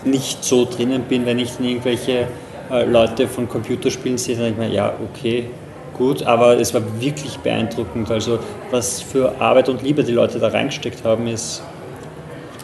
nicht 0.04 0.44
so 0.44 0.64
drinnen 0.64 1.02
bin, 1.02 1.26
wenn 1.26 1.38
ich 1.38 1.52
dann 1.56 1.66
irgendwelche 1.66 2.28
äh, 2.70 2.84
Leute 2.84 3.28
von 3.28 3.48
Computerspielen 3.48 4.18
sehe, 4.18 4.36
dann 4.36 4.44
denke 4.46 4.62
ich 4.62 4.68
mir, 4.68 4.74
ja, 4.74 4.94
okay, 5.10 5.48
gut, 5.96 6.22
aber 6.24 6.58
es 6.58 6.74
war 6.74 6.82
wirklich 7.00 7.38
beeindruckend. 7.38 8.10
Also 8.10 8.38
was 8.70 9.00
für 9.00 9.40
Arbeit 9.40 9.68
und 9.68 9.82
Liebe 9.82 10.04
die 10.04 10.12
Leute 10.12 10.38
da 10.38 10.48
reingesteckt 10.48 11.04
haben, 11.04 11.26
ist 11.26 11.62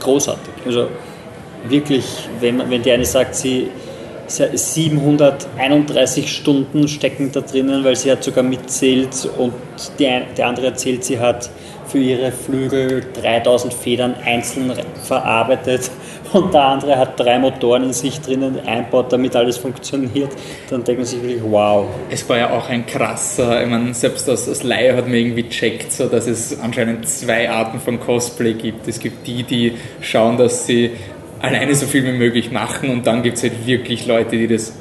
großartig. 0.00 0.54
Also 0.66 0.88
wirklich, 1.68 2.28
wenn, 2.40 2.68
wenn 2.70 2.82
die 2.82 2.90
eine 2.90 3.04
sagt, 3.04 3.34
sie 3.34 3.68
731 4.30 6.32
Stunden 6.32 6.88
stecken 6.88 7.32
da 7.32 7.40
drinnen, 7.40 7.82
weil 7.84 7.96
sie 7.96 8.12
hat 8.12 8.22
sogar 8.22 8.44
mitzählt 8.44 9.28
und 9.36 9.52
die, 9.98 10.08
der 10.36 10.46
andere 10.46 10.66
erzählt, 10.66 11.02
sie 11.04 11.18
hat 11.18 11.50
für 11.88 11.98
ihre 11.98 12.30
Flügel 12.30 13.04
3000 13.20 13.74
Federn 13.74 14.14
einzeln 14.24 14.72
verarbeitet 15.02 15.90
und 16.32 16.54
der 16.54 16.62
andere 16.62 16.96
hat 16.96 17.18
drei 17.18 17.40
Motoren 17.40 17.82
in 17.84 17.92
sich 17.92 18.20
drinnen 18.20 18.60
einbaut, 18.64 19.12
damit 19.12 19.34
alles 19.34 19.56
funktioniert, 19.56 20.30
dann 20.70 20.84
denkt 20.84 21.00
man 21.00 21.06
sich 21.06 21.20
wirklich, 21.20 21.42
wow. 21.42 21.86
Es 22.08 22.28
war 22.28 22.38
ja 22.38 22.50
auch 22.50 22.68
ein 22.68 22.86
krasser, 22.86 23.60
ich 23.62 23.68
meine, 23.68 23.92
selbst 23.94 24.28
als, 24.28 24.48
als 24.48 24.62
Laie 24.62 24.96
hat 24.96 25.06
man 25.06 25.14
irgendwie 25.14 25.48
checkt, 25.48 25.90
so, 25.90 26.06
dass 26.06 26.28
es 26.28 26.60
anscheinend 26.60 27.08
zwei 27.08 27.50
Arten 27.50 27.80
von 27.80 27.98
Cosplay 27.98 28.54
gibt. 28.54 28.86
Es 28.86 29.00
gibt 29.00 29.26
die, 29.26 29.42
die 29.42 29.74
schauen, 30.00 30.36
dass 30.36 30.66
sie 30.66 30.92
alleine 31.40 31.74
so 31.74 31.86
viel 31.86 32.04
wie 32.04 32.12
möglich 32.12 32.50
machen 32.50 32.90
und 32.90 33.06
dann 33.06 33.22
gibt 33.22 33.36
es 33.38 33.42
halt 33.42 33.66
wirklich 33.66 34.06
Leute, 34.06 34.36
die 34.36 34.46
das 34.46 34.74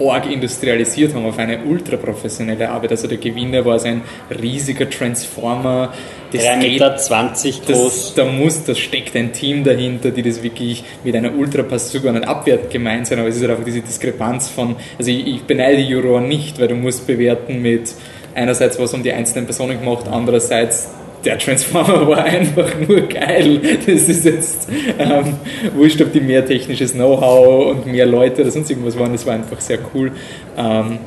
arg 0.00 0.30
industrialisiert 0.30 1.14
haben 1.14 1.24
auf 1.24 1.38
eine 1.38 1.64
ultraprofessionelle 1.64 2.68
Arbeit. 2.68 2.90
Also 2.90 3.06
der 3.06 3.18
Gewinner 3.18 3.64
war 3.64 3.78
so 3.78 3.88
ein 3.88 4.02
riesiger 4.42 4.90
Transformer. 4.90 5.92
3,20 6.32 6.56
Meter 6.56 6.96
20 6.96 7.62
groß. 7.62 7.66
Das, 7.66 8.14
da 8.14 8.24
muss, 8.24 8.64
das 8.64 8.78
steckt 8.78 9.14
ein 9.14 9.32
Team 9.32 9.62
dahinter, 9.62 10.10
die 10.10 10.22
das 10.22 10.42
wirklich 10.42 10.82
mit 11.04 11.14
einer 11.14 11.32
Ultrapass 11.34 11.92
sogar 11.92 12.12
nicht 12.12 12.26
abwert 12.26 12.70
gemeint 12.70 13.06
sind, 13.06 13.20
aber 13.20 13.28
es 13.28 13.36
ist 13.36 13.42
halt 13.42 13.52
einfach 13.52 13.64
diese 13.64 13.82
Diskrepanz 13.82 14.48
von, 14.48 14.74
also 14.98 15.10
ich, 15.10 15.26
ich 15.26 15.42
beneide 15.42 15.80
Juroren 15.80 16.26
nicht, 16.26 16.58
weil 16.58 16.68
du 16.68 16.74
musst 16.74 17.06
bewerten 17.06 17.62
mit 17.62 17.94
einerseits 18.34 18.80
was 18.80 18.92
um 18.94 19.02
die 19.04 19.12
einzelnen 19.12 19.46
Personen 19.46 19.78
gemacht, 19.78 20.06
andererseits 20.10 20.88
der 21.24 21.38
Transformer 21.38 22.06
war 22.06 22.24
einfach 22.24 22.70
nur 22.86 23.02
geil. 23.02 23.60
Das 23.86 24.08
ist 24.08 24.24
jetzt 24.24 24.68
ähm, 24.98 25.34
wurscht, 25.74 26.00
ob 26.00 26.12
die 26.12 26.20
mehr 26.20 26.44
technisches 26.44 26.92
Know-how 26.92 27.70
und 27.70 27.86
mehr 27.86 28.06
Leute 28.06 28.42
oder 28.42 28.50
sonst 28.50 28.70
irgendwas 28.70 28.98
waren. 28.98 29.12
Das 29.12 29.26
war 29.26 29.34
einfach 29.34 29.60
sehr 29.60 29.78
cool. 29.94 30.12
Ähm, 30.56 30.98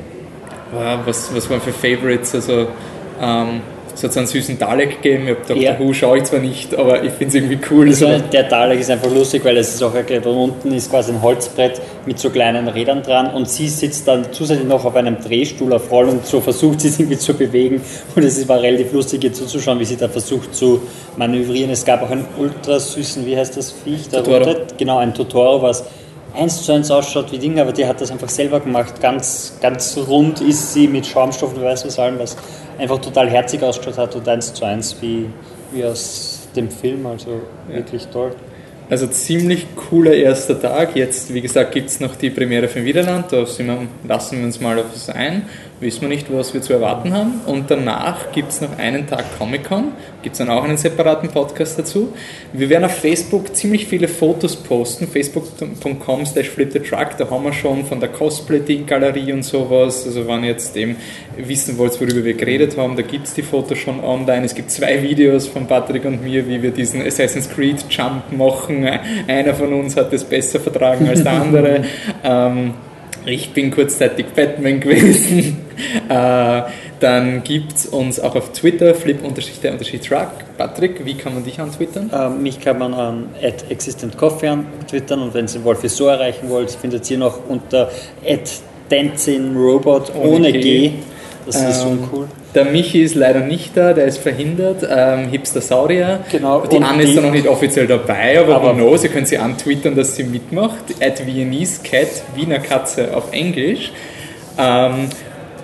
was, 1.04 1.34
was 1.34 1.48
waren 1.48 1.60
für 1.60 1.72
Favorites? 1.72 2.34
Also 2.34 2.68
ähm, 3.20 3.60
es 3.98 4.04
hat 4.04 4.12
so 4.12 4.20
einen 4.20 4.28
süßen 4.28 4.58
Dalek 4.58 5.02
gegeben. 5.02 5.24
Ich 5.24 5.30
habe 5.30 5.40
Dr. 5.44 5.56
Ja. 5.56 5.76
Who 5.76 5.92
schaue 5.92 6.18
ich 6.18 6.24
zwar 6.24 6.38
nicht, 6.38 6.72
aber 6.72 7.02
ich 7.02 7.10
finde 7.10 7.26
es 7.26 7.34
irgendwie 7.34 7.58
cool. 7.68 7.88
Also 7.88 8.06
der 8.32 8.44
Dalek 8.44 8.78
ist 8.78 8.92
einfach 8.92 9.10
lustig, 9.10 9.44
weil 9.44 9.56
es 9.56 9.74
ist 9.74 9.82
auch 9.82 9.92
erklärt, 9.92 10.24
und 10.24 10.36
unten 10.36 10.72
ist 10.72 10.88
quasi 10.88 11.10
ein 11.10 11.20
Holzbrett 11.20 11.80
mit 12.06 12.16
so 12.16 12.30
kleinen 12.30 12.68
Rädern 12.68 13.02
dran 13.02 13.34
und 13.34 13.48
sie 13.48 13.68
sitzt 13.68 14.06
dann 14.06 14.32
zusätzlich 14.32 14.68
noch 14.68 14.84
auf 14.84 14.94
einem 14.94 15.20
Drehstuhl 15.20 15.72
auf 15.72 15.90
Roll 15.90 16.08
und 16.08 16.24
so 16.24 16.40
versucht 16.40 16.80
sie 16.80 16.88
sich 16.90 17.00
irgendwie 17.00 17.18
zu 17.18 17.34
bewegen 17.34 17.82
und 18.14 18.22
es 18.22 18.48
war 18.48 18.62
relativ 18.62 18.92
lustig 18.92 19.24
ihr 19.24 19.32
zuzuschauen, 19.32 19.80
wie 19.80 19.84
sie 19.84 19.96
da 19.96 20.08
versucht 20.08 20.54
zu 20.54 20.80
manövrieren. 21.16 21.72
Es 21.72 21.84
gab 21.84 22.00
auch 22.00 22.10
einen 22.10 22.24
ultra 22.38 22.78
süßen, 22.78 23.26
wie 23.26 23.36
heißt 23.36 23.56
das 23.56 23.72
Viech? 23.72 24.08
Totoro. 24.08 24.54
Genau, 24.76 24.98
ein 24.98 25.12
Totoro, 25.12 25.60
was 25.60 25.84
eins 26.34 26.62
zu 26.62 26.72
eins 26.72 26.88
ausschaut 26.90 27.32
wie 27.32 27.38
Dinge, 27.38 27.62
aber 27.62 27.72
die 27.72 27.84
hat 27.84 28.00
das 28.00 28.12
einfach 28.12 28.28
selber 28.28 28.60
gemacht. 28.60 29.00
Ganz, 29.00 29.54
ganz 29.60 29.98
rund 30.08 30.40
ist 30.40 30.72
sie 30.72 30.86
mit 30.86 31.04
Schaumstoff 31.04 31.54
und 31.54 31.64
weiß 31.64 31.84
was 31.84 31.98
allem, 31.98 32.20
was 32.20 32.36
einfach 32.78 33.00
total 33.00 33.28
herzig 33.28 33.62
ausgeschaut 33.62 33.98
hat 33.98 34.14
und 34.14 34.28
eins 34.28 34.54
zu 34.54 34.64
eins 34.64 34.96
wie, 35.00 35.26
wie 35.72 35.84
aus 35.84 36.48
dem 36.54 36.70
Film. 36.70 37.06
Also 37.06 37.40
ja. 37.68 37.76
wirklich 37.76 38.06
toll. 38.08 38.32
Also 38.90 39.06
ziemlich 39.06 39.66
cooler 39.76 40.14
erster 40.14 40.58
Tag. 40.60 40.96
Jetzt, 40.96 41.34
wie 41.34 41.42
gesagt, 41.42 41.72
gibt 41.72 41.90
es 41.90 42.00
noch 42.00 42.16
die 42.16 42.30
Premiere 42.30 42.68
für 42.68 42.84
Widerland. 42.84 43.26
Da 43.30 43.46
wir, 43.46 43.88
lassen 44.06 44.38
wir 44.38 44.46
uns 44.46 44.60
mal 44.60 44.78
auf 44.78 44.86
das 44.94 45.10
ein 45.10 45.42
wissen 45.80 46.02
wir 46.02 46.08
nicht, 46.08 46.32
was 46.32 46.54
wir 46.54 46.62
zu 46.62 46.72
erwarten 46.72 47.12
haben. 47.12 47.40
Und 47.46 47.70
danach 47.70 48.32
gibt 48.32 48.50
es 48.50 48.60
noch 48.60 48.78
einen 48.78 49.06
Tag 49.06 49.38
Comic-Con, 49.38 49.92
gibt 50.22 50.34
es 50.34 50.38
dann 50.38 50.50
auch 50.50 50.64
einen 50.64 50.76
separaten 50.76 51.28
Podcast 51.28 51.78
dazu. 51.78 52.12
Wir 52.52 52.68
werden 52.68 52.84
auf 52.84 52.96
Facebook 52.96 53.54
ziemlich 53.54 53.86
viele 53.86 54.08
Fotos 54.08 54.56
posten, 54.56 55.06
facebook.com 55.06 56.26
slash 56.26 56.48
flipthetruck, 56.48 57.16
da 57.16 57.30
haben 57.30 57.44
wir 57.44 57.52
schon 57.52 57.84
von 57.84 58.00
der 58.00 58.08
Cosplay-Galerie 58.08 59.32
und 59.32 59.44
sowas, 59.44 60.04
also 60.06 60.26
wenn 60.26 60.42
ihr 60.42 60.50
jetzt 60.50 60.76
eben 60.76 60.96
wissen 61.36 61.78
wollt, 61.78 62.00
worüber 62.00 62.24
wir 62.24 62.34
geredet 62.34 62.76
haben, 62.76 62.96
da 62.96 63.02
gibt 63.02 63.26
es 63.26 63.34
die 63.34 63.42
Fotos 63.42 63.78
schon 63.78 64.02
online. 64.02 64.44
Es 64.44 64.54
gibt 64.54 64.70
zwei 64.70 65.02
Videos 65.02 65.46
von 65.46 65.66
Patrick 65.66 66.04
und 66.04 66.22
mir, 66.22 66.46
wie 66.48 66.62
wir 66.62 66.70
diesen 66.70 67.02
Assassin's 67.06 67.48
Creed 67.48 67.84
Jump 67.88 68.32
machen. 68.32 68.88
Einer 69.26 69.54
von 69.54 69.72
uns 69.72 69.96
hat 69.96 70.12
das 70.12 70.24
besser 70.24 70.58
vertragen 70.60 71.08
als 71.08 71.22
der 71.22 71.32
andere. 71.32 71.84
ähm, 72.24 72.74
ich 73.28 73.50
bin 73.50 73.70
kurzzeitig 73.70 74.26
Batman 74.34 74.80
gewesen. 74.80 75.58
äh, 76.08 76.62
dann 77.00 77.44
gibt 77.44 77.74
es 77.74 77.86
uns 77.86 78.18
auch 78.18 78.34
auf 78.34 78.52
Twitter, 78.52 78.94
flip-der-truck. 78.94 80.56
Patrick, 80.56 81.04
wie 81.04 81.14
kann 81.14 81.34
man 81.34 81.44
dich 81.44 81.60
antwittern? 81.60 82.10
Ähm, 82.12 82.42
mich 82.42 82.60
kann 82.60 82.78
man 82.78 82.94
an 82.94 83.28
existentcoffee 83.68 84.48
antwittern 84.48 85.22
und 85.22 85.34
wenn 85.34 85.46
Sie 85.46 85.62
Wolfi 85.62 85.88
so 85.88 86.08
erreichen 86.08 86.48
wollt, 86.48 86.70
findet 86.70 87.08
ihr 87.10 87.18
noch 87.18 87.48
unter 87.48 87.90
dancing-robot 88.88 90.12
ohne, 90.14 90.28
ohne 90.28 90.52
G. 90.52 90.60
G. 90.60 90.92
Das 91.48 91.62
ist 91.62 91.82
ähm, 91.82 91.98
so 92.00 92.08
cool. 92.16 92.28
Der 92.54 92.64
Michi 92.66 93.02
ist 93.02 93.14
leider 93.14 93.40
nicht 93.40 93.76
da, 93.76 93.92
der 93.92 94.04
ist 94.06 94.18
verhindert. 94.18 94.86
Ähm, 94.88 95.28
Hipster 95.28 95.60
Saurier. 95.60 96.20
Genau. 96.30 96.60
Die 96.60 96.76
Anne 96.76 97.02
ist 97.02 97.16
da 97.16 97.20
noch 97.22 97.30
nicht 97.30 97.46
offiziell 97.46 97.86
dabei, 97.86 98.38
aber, 98.40 98.56
aber 98.56 98.72
no, 98.74 98.96
Sie 98.96 99.08
können 99.08 99.26
sie 99.26 99.38
antwittern, 99.38 99.94
dass 99.94 100.16
sie 100.16 100.24
mitmacht. 100.24 100.84
At 101.00 101.24
Viennese 101.24 101.82
Cat, 101.82 102.08
Wiener 102.34 102.58
Katze 102.58 103.16
auf 103.16 103.32
Englisch. 103.32 103.92
Ähm, 104.58 105.08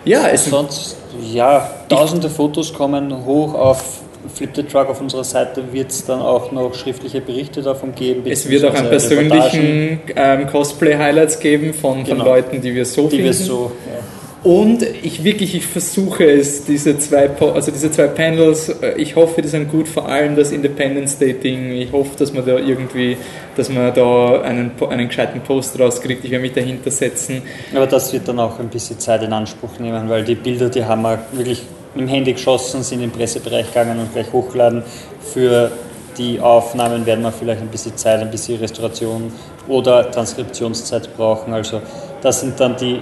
ja, 0.04 0.28
es 0.28 0.46
sonst 0.46 0.96
ja 1.32 1.70
tausende 1.88 2.28
Fotos 2.28 2.72
kommen 2.72 3.24
hoch 3.24 3.54
auf 3.54 4.00
Flip 4.32 4.50
the 4.54 4.62
Truck 4.62 4.88
auf 4.88 5.00
unserer 5.00 5.24
Seite 5.24 5.62
wird 5.72 5.90
es 5.90 6.06
dann 6.06 6.20
auch 6.20 6.50
noch 6.50 6.74
schriftliche 6.74 7.20
Berichte 7.20 7.62
davon 7.62 7.94
geben. 7.94 8.22
Es 8.24 8.48
wird 8.48 8.64
auch 8.64 8.74
einen 8.74 8.88
persönlichen 8.88 10.00
ähm, 10.16 10.46
Cosplay-Highlights 10.46 11.40
geben 11.40 11.74
von, 11.74 12.04
genau. 12.04 12.24
von 12.24 12.26
Leuten, 12.32 12.60
die 12.60 12.74
wir 12.74 12.86
so 12.86 13.02
die 13.02 13.16
finden. 13.16 13.24
Wir 13.24 13.34
so, 13.34 13.72
ja. 13.86 14.03
Und 14.44 14.82
ich 14.82 15.24
wirklich, 15.24 15.54
ich 15.54 15.66
versuche 15.66 16.30
es, 16.30 16.66
diese 16.66 16.98
zwei, 16.98 17.30
also 17.30 17.70
diese 17.70 17.90
zwei 17.90 18.08
Panels, 18.08 18.68
äh, 18.68 18.92
ich 18.98 19.16
hoffe, 19.16 19.40
die 19.40 19.48
sind 19.48 19.70
gut, 19.70 19.88
vor 19.88 20.06
allem 20.06 20.36
das 20.36 20.52
Independence 20.52 21.16
Day 21.16 21.32
Ding. 21.32 21.72
Ich 21.72 21.90
hoffe, 21.92 22.10
dass 22.18 22.30
man 22.34 22.44
da 22.44 22.58
irgendwie, 22.58 23.16
dass 23.56 23.70
man 23.70 23.94
da 23.94 24.42
einen, 24.42 24.72
einen 24.90 25.08
gescheiten 25.08 25.40
Post 25.40 25.80
rauskriegt. 25.80 26.26
Ich 26.26 26.30
werde 26.30 26.42
mich 26.42 26.52
dahinter 26.52 26.90
setzen. 26.90 27.40
Aber 27.74 27.86
das 27.86 28.12
wird 28.12 28.28
dann 28.28 28.38
auch 28.38 28.60
ein 28.60 28.68
bisschen 28.68 28.98
Zeit 28.98 29.22
in 29.22 29.32
Anspruch 29.32 29.78
nehmen, 29.78 30.10
weil 30.10 30.24
die 30.24 30.34
Bilder, 30.34 30.68
die 30.68 30.84
haben 30.84 31.00
wir 31.00 31.24
wirklich 31.32 31.62
mit 31.94 32.02
dem 32.02 32.08
Handy 32.08 32.34
geschossen, 32.34 32.82
sind 32.82 33.02
im 33.02 33.12
Pressebereich 33.12 33.68
gegangen 33.68 33.98
und 33.98 34.12
gleich 34.12 34.30
hochladen. 34.30 34.82
Für 35.22 35.72
die 36.18 36.38
Aufnahmen 36.38 37.06
werden 37.06 37.22
wir 37.22 37.32
vielleicht 37.32 37.62
ein 37.62 37.68
bisschen 37.68 37.96
Zeit, 37.96 38.20
ein 38.20 38.30
bisschen 38.30 38.58
Restauration 38.58 39.32
oder 39.68 40.10
Transkriptionszeit 40.10 41.16
brauchen. 41.16 41.54
Also 41.54 41.80
das 42.20 42.42
sind 42.42 42.60
dann 42.60 42.76
die 42.76 43.00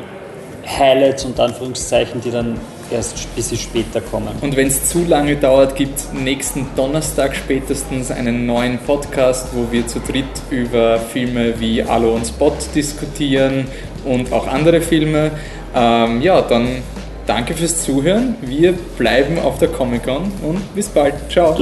Highlights 0.67 1.25
und 1.25 1.39
Anführungszeichen, 1.39 2.21
die 2.21 2.31
dann 2.31 2.59
erst 2.91 3.17
ein 3.17 3.35
bisschen 3.35 3.59
später 3.59 4.01
kommen. 4.01 4.29
Und 4.41 4.57
wenn 4.57 4.69
es 4.69 4.89
zu 4.89 5.05
lange 5.05 5.37
dauert, 5.37 5.77
gibt 5.77 5.99
es 5.99 6.13
nächsten 6.13 6.67
Donnerstag 6.77 7.35
spätestens 7.35 8.11
einen 8.11 8.47
neuen 8.47 8.79
Podcast, 8.79 9.49
wo 9.53 9.71
wir 9.73 9.87
zu 9.87 10.01
dritt 10.01 10.25
über 10.51 10.99
Filme 10.99 11.59
wie 11.59 11.83
Alo 11.83 12.15
und 12.15 12.27
Spot 12.27 12.55
diskutieren 12.75 13.67
und 14.05 14.33
auch 14.33 14.47
andere 14.47 14.81
Filme. 14.81 15.31
Ähm, 15.75 16.21
ja, 16.21 16.43
dann 16.43 16.83
danke 17.27 17.55
fürs 17.55 17.83
Zuhören. 17.83 18.37
Wir 18.43 18.75
bleiben 18.99 19.39
auf 19.39 19.59
der 19.59 19.69
Comic 19.69 20.05
Con 20.05 20.31
und 20.43 20.75
bis 20.75 20.89
bald. 20.89 21.15
Ciao. 21.31 21.57